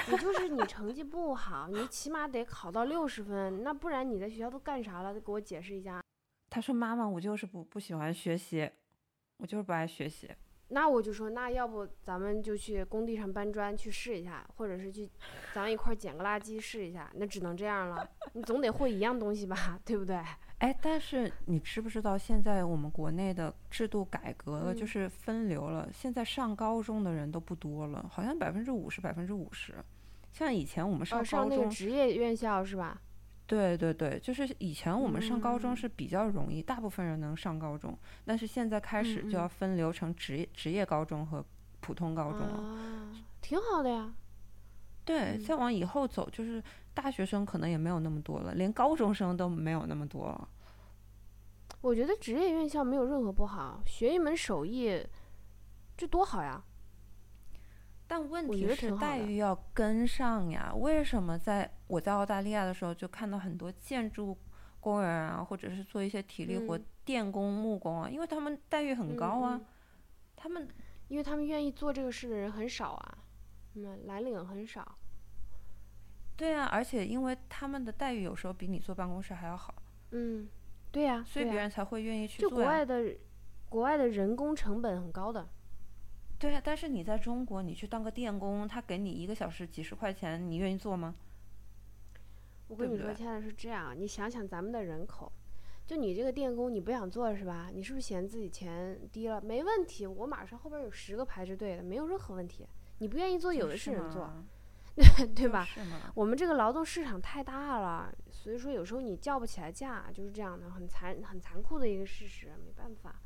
[0.09, 5.13] 你就是你成绩不好，你起码得考到六十分，那不然你在学校都干啥了？
[5.21, 6.01] 给我解释一下。
[6.49, 8.71] 他说妈妈，我就是不不喜欢学习，
[9.37, 10.31] 我就是不爱学习。
[10.73, 15.09] 那我就说，那要不咱们就去工地上搬砖去试一下，或者是去
[15.53, 17.11] 咱们一块儿捡个垃圾试一下。
[17.15, 20.17] 那只能这样了，你总得会一样东西吧，对不对？
[20.59, 25.89] 哎，但是你知不知道，现在我们国内的制度改革了，就嗯是分流了。
[25.93, 29.75] 现在上高中的人都不多了，好像百分之五十、百分之五十。
[30.33, 33.01] 像以前我们上哦，上高中，那个职业院校是吧？
[33.51, 41.45] 对对对，就是以前我们上高中嗯是比较容易，大部分人能上高中，但是现在开始就要分流成职业职业高中和
[41.81, 42.55] 普通高中了。
[42.55, 43.11] 啊，
[43.41, 44.15] 挺好的呀。
[45.05, 46.63] 对，嗯再往以后走，就是
[46.95, 50.49] 大学生可能也没有那么多了，连高中生都没有那么多了。
[51.81, 55.05] 我觉得职业院校没有任何不好，学一门手艺，
[55.97, 56.63] 这多好呀！
[58.11, 60.75] 但问题是待遇要跟上呀。
[60.75, 64.37] 为什么在我在澳大利亚的时候就看到很多建筑
[64.81, 69.61] 工人啊，或者是做一些体力活、嗯电工、木工啊，因为他们待遇很高啊，
[70.35, 70.67] 他们
[71.07, 73.19] 因为他们愿意做这个事的人很少啊，
[73.75, 74.99] 嗯，蓝领很少。
[76.37, 79.73] 对啊，而且因为他们的待遇有时候比你坐办公室还要好，
[80.11, 80.49] 嗯，
[80.91, 82.65] 对呀、所以别人才会愿意去就做就。
[82.65, 83.17] 国外的，
[83.69, 85.49] 国外的人工成本很高的。
[86.41, 91.15] 对啊，但是你在中国，你去当个电工，他给你一个小时几十块钱，你愿意做吗？
[92.67, 95.31] 我跟你说，现在是这样，你想想咱们的人口，
[95.87, 97.69] 就你这个电工，你不想做是吧？
[97.75, 99.39] 你是不是嫌自己钱低了？
[99.43, 102.67] 没问题，我马上后边有十个排着队的，没有任何问题。
[103.01, 104.33] 你不愿意做，有的是人做，
[104.95, 105.67] 对 对吧？
[106.15, 113.21] 我们这个劳动市场太大了，所以说有时候你叫不起来价，就是这样的，很残很残酷的一个事实，没办法。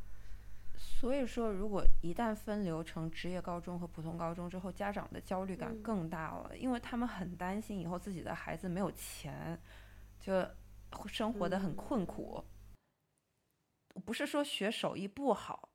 [1.05, 9.61] 所以说，如果一旦分流成职业高中和普通高中之后，家长的焦虑感嗯更大了，因为他们很担心以后自己的孩子没有钱，
[10.19, 10.33] 就
[11.07, 12.43] 生活的很嗯困苦。
[14.07, 15.69] 不是说学手艺不好，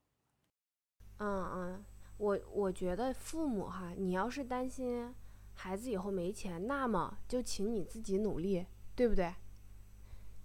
[1.19, 1.85] 嗯嗯，
[2.17, 5.13] 我我觉得父母哈，你要是担心
[5.53, 8.65] 孩子以后没钱，那么就请你自己努力，
[8.95, 9.35] 对不对？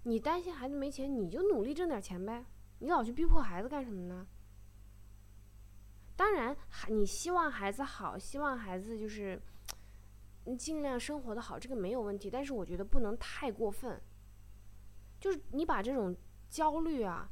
[0.03, 2.45] 你担心孩子没钱，你就努力挣点钱呗，
[2.77, 4.27] 你老去逼迫孩子干什么呢？
[6.15, 9.41] 当然，孩你希望孩子好，希望孩子就是
[10.45, 12.29] 嗯尽量生活的好，这个没有问题。
[12.29, 14.01] 但是我觉得不能太过分，
[15.19, 16.15] 就是你把这种
[16.49, 17.29] 焦虑啊，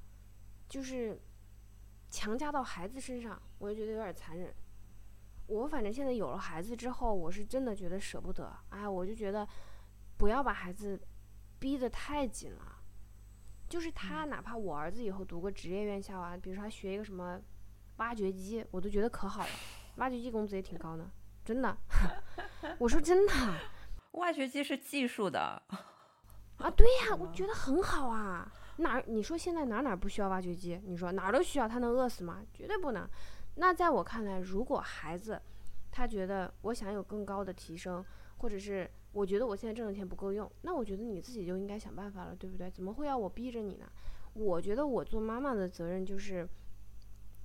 [0.67, 1.17] 就是
[2.09, 4.53] 强加到孩子身上，我就觉得有点残忍。
[5.47, 8.53] 我反正现在有了孩子之后，我是真的觉得舍不得。
[8.69, 9.47] 哎，我就觉得
[10.17, 10.99] 不要把孩子
[11.59, 12.79] 逼得太紧了。
[13.69, 17.41] 就是他，哪怕我儿子以后读个职业院校啊，比如说他学一个什么
[17.97, 19.49] 挖掘机，我都觉得可好了。
[19.97, 21.09] 挖掘机工资也挺高的，
[21.45, 21.77] 真的。
[22.79, 23.33] 我说真的
[24.13, 25.39] 挖掘机是技术的，
[26.57, 28.51] 啊，对呀、我觉得很好啊。
[28.77, 30.81] 哪儿你说现在哪儿哪儿不需要挖掘机？
[30.85, 32.41] 你说哪儿都需要，他能饿死吗？
[32.53, 33.07] 绝对不能。
[33.55, 35.39] 那在我看来，如果孩子
[35.91, 38.03] 他觉得我想有更高的提升，
[38.37, 42.71] 或者是我觉得我现在挣的钱不够用，那我觉得你自己就应该想办法了，对不对？
[42.71, 43.85] 怎么会要我逼着你呢？
[44.33, 46.47] 我觉得我做妈妈的责任就是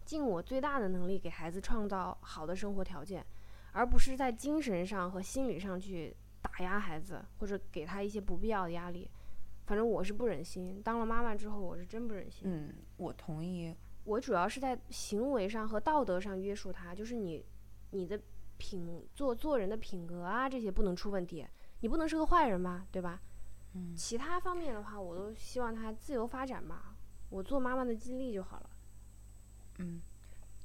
[0.08, 3.22] 尽我最大的能力给孩子创造好的生活条件，
[3.72, 9.10] 而不是在精神上和心理上去打压孩子，或者给他一些不必要的压力。
[9.66, 12.48] 反正我是不忍心，当了妈妈之后，我是真不忍心。
[12.50, 13.76] 嗯，我同意。
[14.04, 17.44] 我主要是在行为上和道德上约束他，就是你，
[17.90, 18.18] 你的
[18.56, 21.46] 品做做人的品格啊，这些不能出问题，
[21.80, 23.20] 你不能是个坏人吧，对吧？
[23.74, 26.96] 嗯其他方面的话，我都希望他自由发展吧，
[27.28, 28.67] 我做妈妈的尽力就好了。
[29.78, 30.00] 嗯，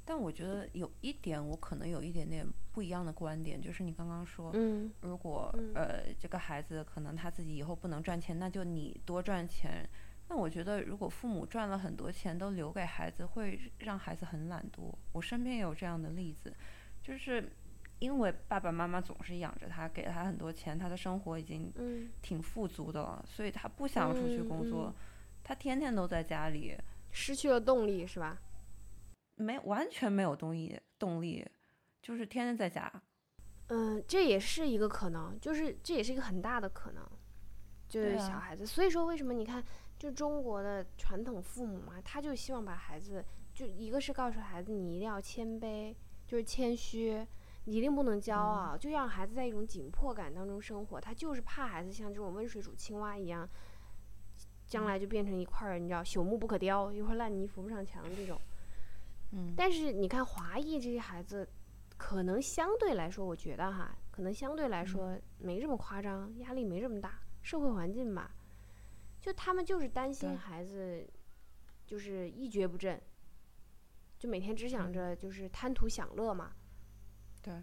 [0.06, 9.88] 但我觉得有一点，我可能有一点点不一样的观点，就是你刚刚说，嗯如果嗯呃这个孩子可能他自己以后不能赚钱，那就你多赚钱。
[10.30, 14.92] 那我觉得，如果父母赚了很多钱都留给孩子，会让孩子很懒惰。
[15.12, 16.52] 我身边也有这样的例子，
[17.02, 17.52] 就是
[18.00, 24.94] 因为爸爸妈妈总是养着他，给他很多钱，他的生活已经嗯挺富足的了，所以他不想出去工作，嗯
[25.44, 26.74] 他天天都在家里，
[27.12, 28.40] 失去了动力是吧？
[29.36, 31.46] 没完全没有动力动力，
[32.02, 32.92] 就是天天在家。
[33.68, 37.04] 嗯，这也是一个可能，就是这也是一个很大的可能，
[37.88, 38.66] 就是小孩子。
[38.66, 39.64] 所以说，为什么你看，
[39.98, 45.96] 就中国的传统父母嘛，他就希望把孩子，就一个是告诉孩子你一定要谦卑，
[46.28, 47.26] 就是谦虚，
[47.64, 51.02] 你一定不能骄傲，就让孩子在一种紧迫感当中生活。
[51.02, 53.50] 他就是怕孩子像这种温水煮青蛙一样，
[54.68, 58.40] 将来就变成一块儿，你知道朽木不可雕，一块烂泥扶不上墙这种。
[59.36, 61.48] 嗯，但是你看华裔这些孩子，
[61.98, 68.32] 可能相对来说，我觉得哈，可能相对来说没这么夸张，压力没这么大，社会环境吧，
[69.20, 71.04] 就他们就是担心孩子
[71.86, 73.02] 就是一蹶不振，
[74.20, 74.94] 就每天只想嗯。
[74.94, 76.54] 着就是贪图享乐嘛。
[77.42, 77.62] 对，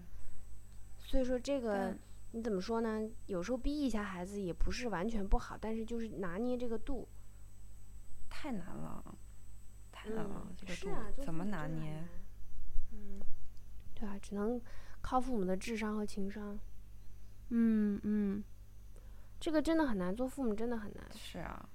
[0.98, 1.96] 所以说这个
[2.32, 3.08] 你怎么说呢？
[3.26, 7.08] 有时候逼一下孩子也不是完全不好，但是就是拿捏这个度。
[8.28, 9.04] 太难了，
[10.06, 12.02] 嗯，这个是啊，怎么拿捏？
[12.92, 13.20] 嗯，
[13.94, 14.60] 对啊，只能
[15.00, 16.58] 靠父母的智商和情商。
[17.50, 18.42] 嗯嗯，
[19.38, 21.04] 这个真的很难，做父母真的很难。
[21.14, 21.68] 是啊，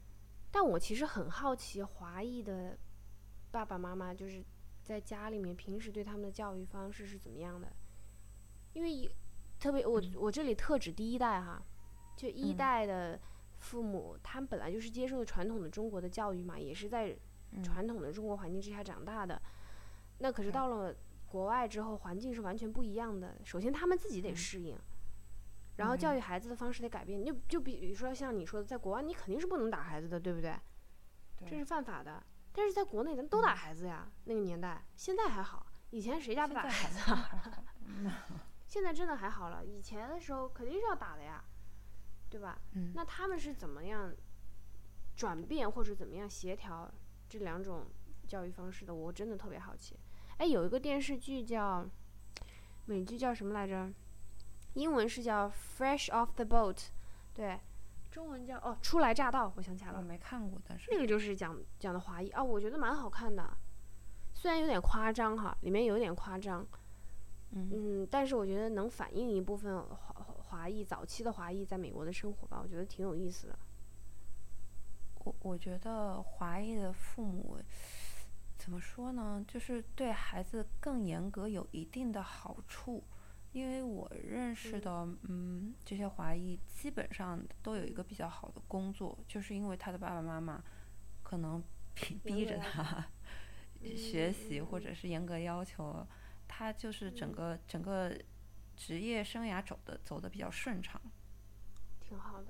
[0.52, 2.78] 但我其实很好奇，华裔的
[3.52, 4.44] 爸爸妈妈就是
[4.84, 7.72] 在家里面平时对他们的教育方式是怎么样的？
[8.74, 9.10] 因为一
[9.60, 11.62] 特别我嗯我这里特指第一代哈，
[12.18, 13.20] 就一嗯代的
[13.60, 17.18] 父母，他们本来就是接受的传统的中国的教育嘛，也是在嗯
[17.64, 19.42] 传统的中国环境之下长大的。
[20.20, 20.96] 那可是到了
[21.28, 23.36] 国外之后，环境是完全不一样的。
[23.44, 24.78] 首先他们自己得嗯适应，
[25.78, 27.24] 然后教嗯育孩子的方式得改变。
[27.24, 30.56] 就就比如说像你说的，在国外你肯定是不能打孩子的，对不对？
[31.46, 32.24] 这是犯法的。
[32.54, 37.30] 但是在国内咱都打孩子呀，那个年代，现在还好，以前谁家不打孩子啊？
[38.66, 41.44] 现在真的还好了，以前的时候肯定是要打的呀，
[42.30, 42.58] 对吧？
[42.74, 44.14] 嗯，那他们是怎么样
[45.18, 46.90] 转变或者怎么样协调
[47.38, 47.84] 这两种
[48.28, 48.96] 教育方式的？
[48.96, 50.00] 我真的特别好奇。
[50.38, 51.86] 哎，有一个电视剧叫
[52.86, 53.92] 美剧叫什么来着？
[54.74, 56.74] 英文是叫《Fresh Off the Boat》，
[57.34, 57.60] 对，
[58.10, 60.04] 中文叫哦《初来乍到》，我想起来了我。
[60.04, 63.58] 没看过，但是那个就是讲讲的华裔啊，我觉得蛮好看的，
[64.34, 66.66] 虽然有点夸张哈，里面有点夸张，
[67.52, 73.58] 嗯嗯，但是我觉得能反映一部分华华裔早期的华裔在美国的生活吧，我觉得挺有意思的。
[75.26, 77.60] 我我觉得华裔的父母
[78.58, 79.44] 怎么说呢？
[79.48, 83.04] 就是对孩子更严格有一定的好处，
[83.52, 90.64] 因为我认识嗯的嗯这些华裔基本上都有一个比较好的工作，就是因为他的爸爸妈妈
[91.24, 91.62] 可能
[91.96, 93.06] 逼逼着他
[93.82, 96.08] 嗯学习或者是严格要求，
[96.48, 98.16] 他就是整嗯个整个
[98.76, 101.02] 职业生涯走的走的比较顺畅。
[102.00, 102.48] 挺好的。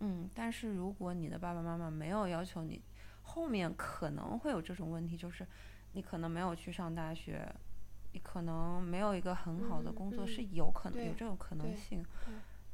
[0.00, 2.82] 嗯，但是如果你的爸爸妈妈没有要求你，
[3.22, 5.46] 后面可能会有这种问题，就是
[5.92, 7.46] 你可能没有去上大学，
[8.12, 12.04] 你可能没有一个很好的嗯工作，嗯是有可能有这种可能性。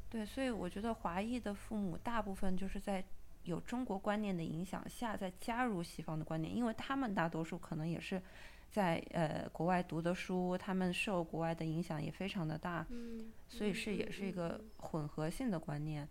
[0.09, 3.03] 对对，所以我觉得华裔的父母大部分就是在
[3.43, 8.21] 有中国观念的影响下，再加入西方的观念，因为他们大多数可能也是
[8.69, 16.05] 在呃国外读的书，他们受国外的影响也非常的大，嗯，所以是也是一个嗯混合性的观念。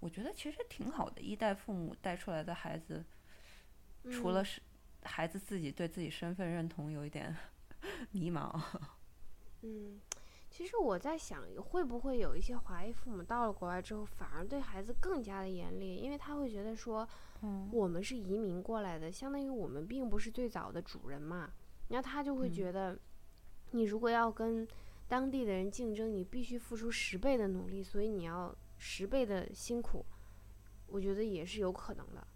[0.00, 3.04] 我觉得其实挺好的，一代父母带出来的孩子，
[4.10, 4.60] 除了嗯是
[5.02, 7.34] 孩子自己对自己身份认同有一点
[8.12, 8.60] 迷茫，
[9.62, 10.00] 嗯，
[10.50, 17.08] 其实我在想，会不会有一些华裔父母到了国外之后，反而对孩子更加的严厉，因为他会觉得说，
[17.42, 17.68] 嗯。
[17.72, 21.50] 我们是移民过来的，相当于我们并不是最早的主人嘛，
[21.88, 22.52] 然后他就会嗯。
[22.52, 22.98] 觉得，
[23.72, 24.66] 你如果要跟
[25.08, 30.04] 当地的人竞争，你必须付出十倍的努力，所以你要十倍的辛苦，
[30.86, 32.26] 我觉得也是有可能的。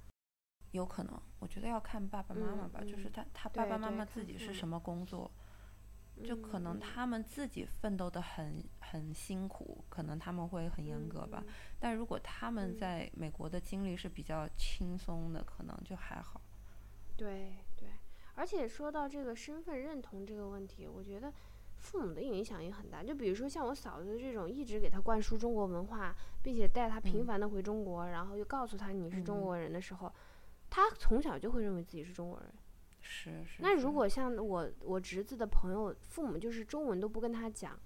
[0.73, 5.29] 有可能，我觉得要看爸爸妈妈吧，嗯就是嗯他他爸爸妈妈自己是什么工作，
[6.23, 11.43] 就可能嗯他们自己奋斗的很很辛苦，可能他们会很严格吧。
[11.45, 16.41] 嗯但如果他们嗯在美国的经历是比较轻松的，可能就还好。
[17.17, 17.89] 对对，
[18.35, 21.33] 而且说到这个身份认同这个问题，我觉得
[21.81, 23.03] 父母的影响也很大。
[23.03, 30.13] 就比如说像我嫂子这种一直给她灌输中国文化，并且带她频嗯繁的回中国，然后又告诉他你是中嗯国人的时候，
[30.69, 32.49] 他从小就会认为自己是中国人。
[33.01, 33.61] 是是。
[33.63, 37.77] 那如果像我我侄子的朋友，父母就是中文都不跟他讲，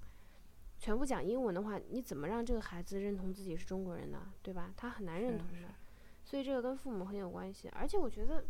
[0.79, 4.33] 全部讲英文的话，你怎么让这个孩子认同自己是中国人呢？
[4.43, 4.75] 对吧？
[4.77, 5.67] 他很难认同的是。
[6.25, 8.45] 所以这个跟父母很有关系，而且我觉得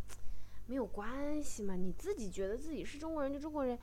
[0.67, 3.79] 没有关系嘛，你自己觉得自己是中国人就中国人，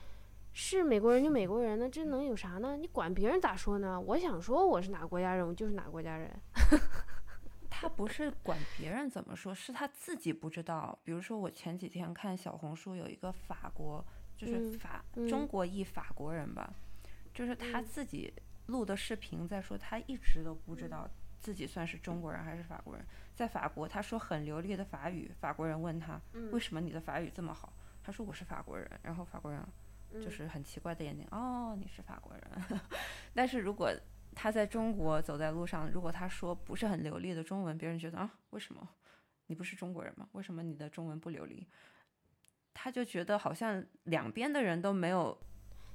[0.53, 2.75] 是美国人就美国人，呢这能有啥呢？
[2.75, 3.99] 你管别人咋说呢？
[3.99, 6.29] 我想说我是哪个国家人，我就是哪个国家人。
[7.69, 10.99] 他不是管别人怎么说，是他自己不知道。
[11.03, 14.05] 比如说，我前几天看小红书有一个法国，
[14.37, 16.71] 就是嗯法、嗯中国裔法国人吧，
[17.33, 18.31] 就是他嗯自己
[18.67, 23.03] 录的视频在说，他一直都不知嗯道自己算是中国人还是法国人。
[23.33, 27.73] 在法国，他说很流利的法语，法国人问他嗯为什么你的法语这么好，
[28.03, 29.73] 他说我是法国人，然后法国人嗯
[30.19, 32.79] 就是很奇怪的眼睛，哦，你是法国人。
[33.33, 33.91] 但是如果
[34.35, 38.87] 他在中国走在路上，如果他说不是很流利的中文，别人觉得啊，为什么
[39.47, 40.27] 你不是中国人吗？
[40.31, 41.67] 为什么你的中文不流利？
[42.73, 45.37] 他就觉得好像两边的人都没有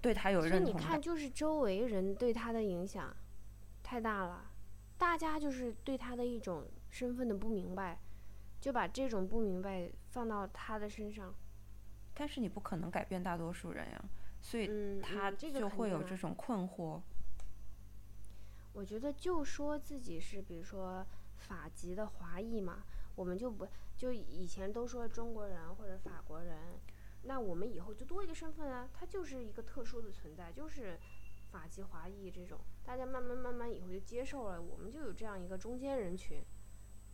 [0.00, 0.82] 对他有认同感。
[0.82, 3.14] 你看，就是周围人对他的影响
[3.82, 4.50] 太大了，
[4.98, 7.98] 大家就是对他的一种身份的不明白，
[8.60, 11.34] 就把这种不明白放到他的身上，
[12.18, 14.04] 但是你不可能改变大多数人呀，
[14.40, 16.98] 所以嗯，他就会有这种困惑。
[18.72, 21.06] 我觉得就说自己是比如说
[21.36, 26.56] 法籍的华裔嘛，我们就不就以前都说中国人或者法国人，
[27.22, 30.98] 那我们以后就多一个身份啊，他就是一个特殊的存在，就是
[31.50, 36.42] 法籍华裔这种，大家慢慢慢慢以后就接受了，我们就有这样一个中间人群，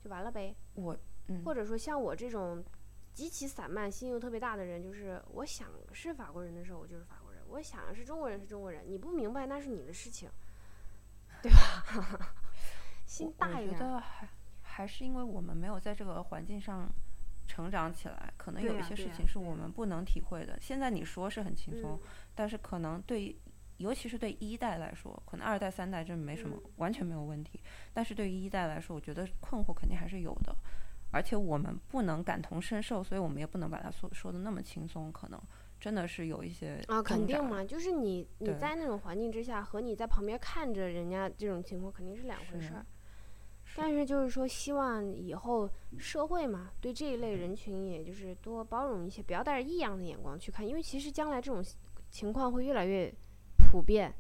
[0.01, 0.55] 就完了呗。
[0.75, 0.97] 我
[1.29, 2.65] 嗯，或者说像我这种
[3.13, 8.85] 极其散漫、心又特别大的人，就是我想是法国人的时候，我就是法国人；我想是中国人是中国人。
[8.89, 10.31] 你不明白那是你的事情，
[11.43, 12.35] 对吧？
[13.07, 13.87] 心大一点觉。
[13.87, 14.29] 得还
[14.63, 16.91] 还是因为我们没有在这个环境上
[17.47, 20.59] 成长起来，可能有一些事情是我们不能体会的。
[20.61, 23.37] 现在你说是很轻松，嗯但是可能对于，
[23.77, 27.61] 尤其是对一代来说，可能二代、三代这没什么，嗯完全没有问题。
[27.93, 30.57] 但是对于一代来说，我觉得困惑肯定还是有的，
[31.13, 35.41] 而且我们不能感同身受，所以我们也不能把它说说的那么轻松，可能
[35.79, 42.85] 真的是有一些啊，肯定嘛，就是你你在那种环境之下，和你在旁边看着人家这种情况肯定是两回事儿。
[43.77, 51.65] 但是就是说，希望以后社会嘛，对这一类人群，也就是多包容一些，不要带着异样的眼光去看，因为其实将来这种
[52.11, 53.11] 情况会越来越
[53.57, 54.13] 普遍。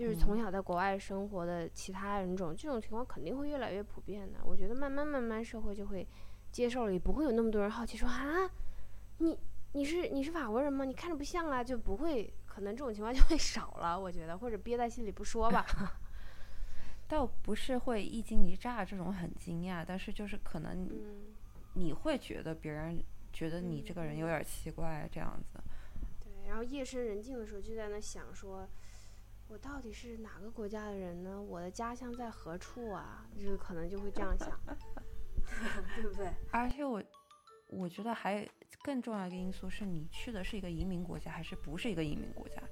[0.00, 4.38] 就是从嗯小在国外生活的其他人种，这种情况肯定会越来越普遍的。
[4.44, 6.08] 我觉得慢慢慢慢社会就会
[6.50, 8.50] 接受了，也不会有那么多人好奇说啊，
[9.18, 9.38] 你
[9.72, 10.86] 你是你是法国人吗？
[10.86, 14.00] 你看着不像啊，就不会，可能这种情况就会 少了。
[14.00, 15.66] 我觉得，或者憋在心里不说吧。
[17.06, 21.34] 倒不是会一惊一乍这种很惊讶，但是就是可能嗯，
[21.74, 25.60] 你会觉得别人觉得你这个人有点奇怪这样子。
[26.20, 26.48] 对。
[26.48, 28.66] 然后夜深人静的时候，就在那想说，
[29.50, 31.42] 我到底是哪个国家的人呢？
[31.42, 33.26] 我的家乡在何处啊？
[33.36, 34.48] 就是可能就会这样想，
[35.96, 36.28] 对不对？
[36.52, 37.02] 而且我
[37.66, 38.48] 我觉得还
[38.82, 42.62] 更重要一个因素是你去的是一个移民国家还是不是一个移民国家。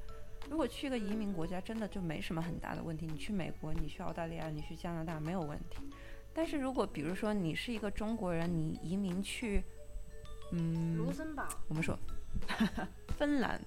[0.49, 3.07] 如果去一个移民国家，真的就没什么很大的问题。
[3.07, 5.79] 你去美国，你去澳大利亚，你去加拿大没有问题。
[6.33, 9.65] 但是如果比如说你是一个中国人，你移民去，
[10.53, 11.99] 嗯，卢森堡，我们说
[13.19, 13.61] 芬兰，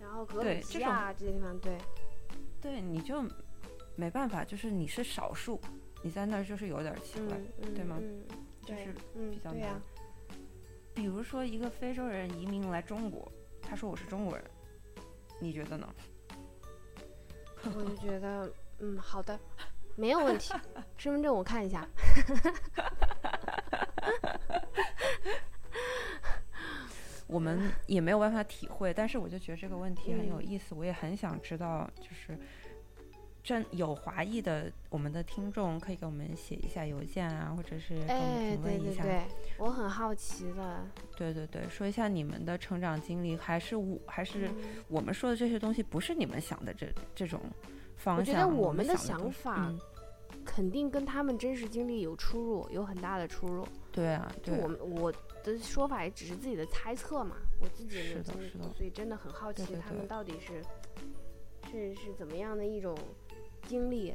[0.00, 1.78] 然后格鲁吉亚这些地方，对，
[2.66, 3.22] 对，你就
[3.94, 5.60] 没办法，就是你是少数，
[6.02, 7.40] 你在那儿就是有点奇怪，
[7.76, 8.24] 对吗嗯，
[8.64, 9.60] 就是嗯比较难。
[9.60, 9.80] 对呀、
[10.92, 13.30] 比如说一个非洲人移民来中国，
[13.62, 14.44] 他说我是中国人，
[15.40, 15.88] 你觉得呢？
[17.72, 19.38] 我就觉得，嗯，好的，
[19.94, 20.52] 没有问题。
[20.98, 21.86] 身份证我看一下。
[27.26, 30.46] 我们也没有办法体会，但是我就觉得这个问题很有嗯。
[30.46, 32.38] 意思，我也很想知道，就是
[33.42, 39.24] 真有华裔的我们的听众可以给我们写一下邮件啊，或者是给我们哎，评论一下，对对对，
[39.58, 40.84] 我很好奇的。
[41.16, 44.84] 对对对说一下你们的成长经历，还是我还是嗯。
[44.88, 47.40] 我们说的这些东西不是你们想的这这种
[47.96, 49.80] 方我觉向，得我们的想法嗯
[50.46, 53.66] 肯定跟他们真实经历有出入，有很大的出入。
[53.92, 60.62] 对啊，对啊就我们我的说法也只是自己的猜测嘛，我自己也没有是历过，所以真的很好奇他们到底是
[61.70, 62.96] 是是怎么样的一种
[63.66, 64.14] 经历。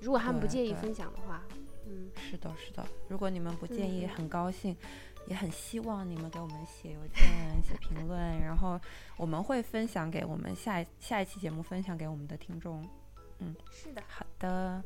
[0.00, 1.42] 如果他们不介意分享的话，
[1.86, 2.86] 嗯，是的，是的。
[3.08, 4.76] 如果你们不介意，嗯很高兴，
[5.26, 7.24] 也很希望你们给我们写邮件、
[7.62, 8.78] 写评论，然后
[9.16, 12.86] 我们会分享给我们下一下一期节目分享给我们的听众。
[13.38, 14.82] 嗯是的，好的，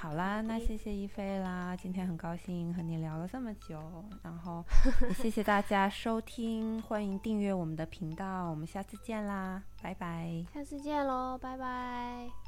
[0.00, 3.80] 好啦，那谢谢一菲啦，今天很高兴和你聊了这么久，
[4.22, 4.64] 然后
[5.08, 10.44] 也 谢谢大家收听，欢迎订阅我们的频道，我们下次见啦，拜拜。
[10.54, 12.47] 下次见喽，拜拜。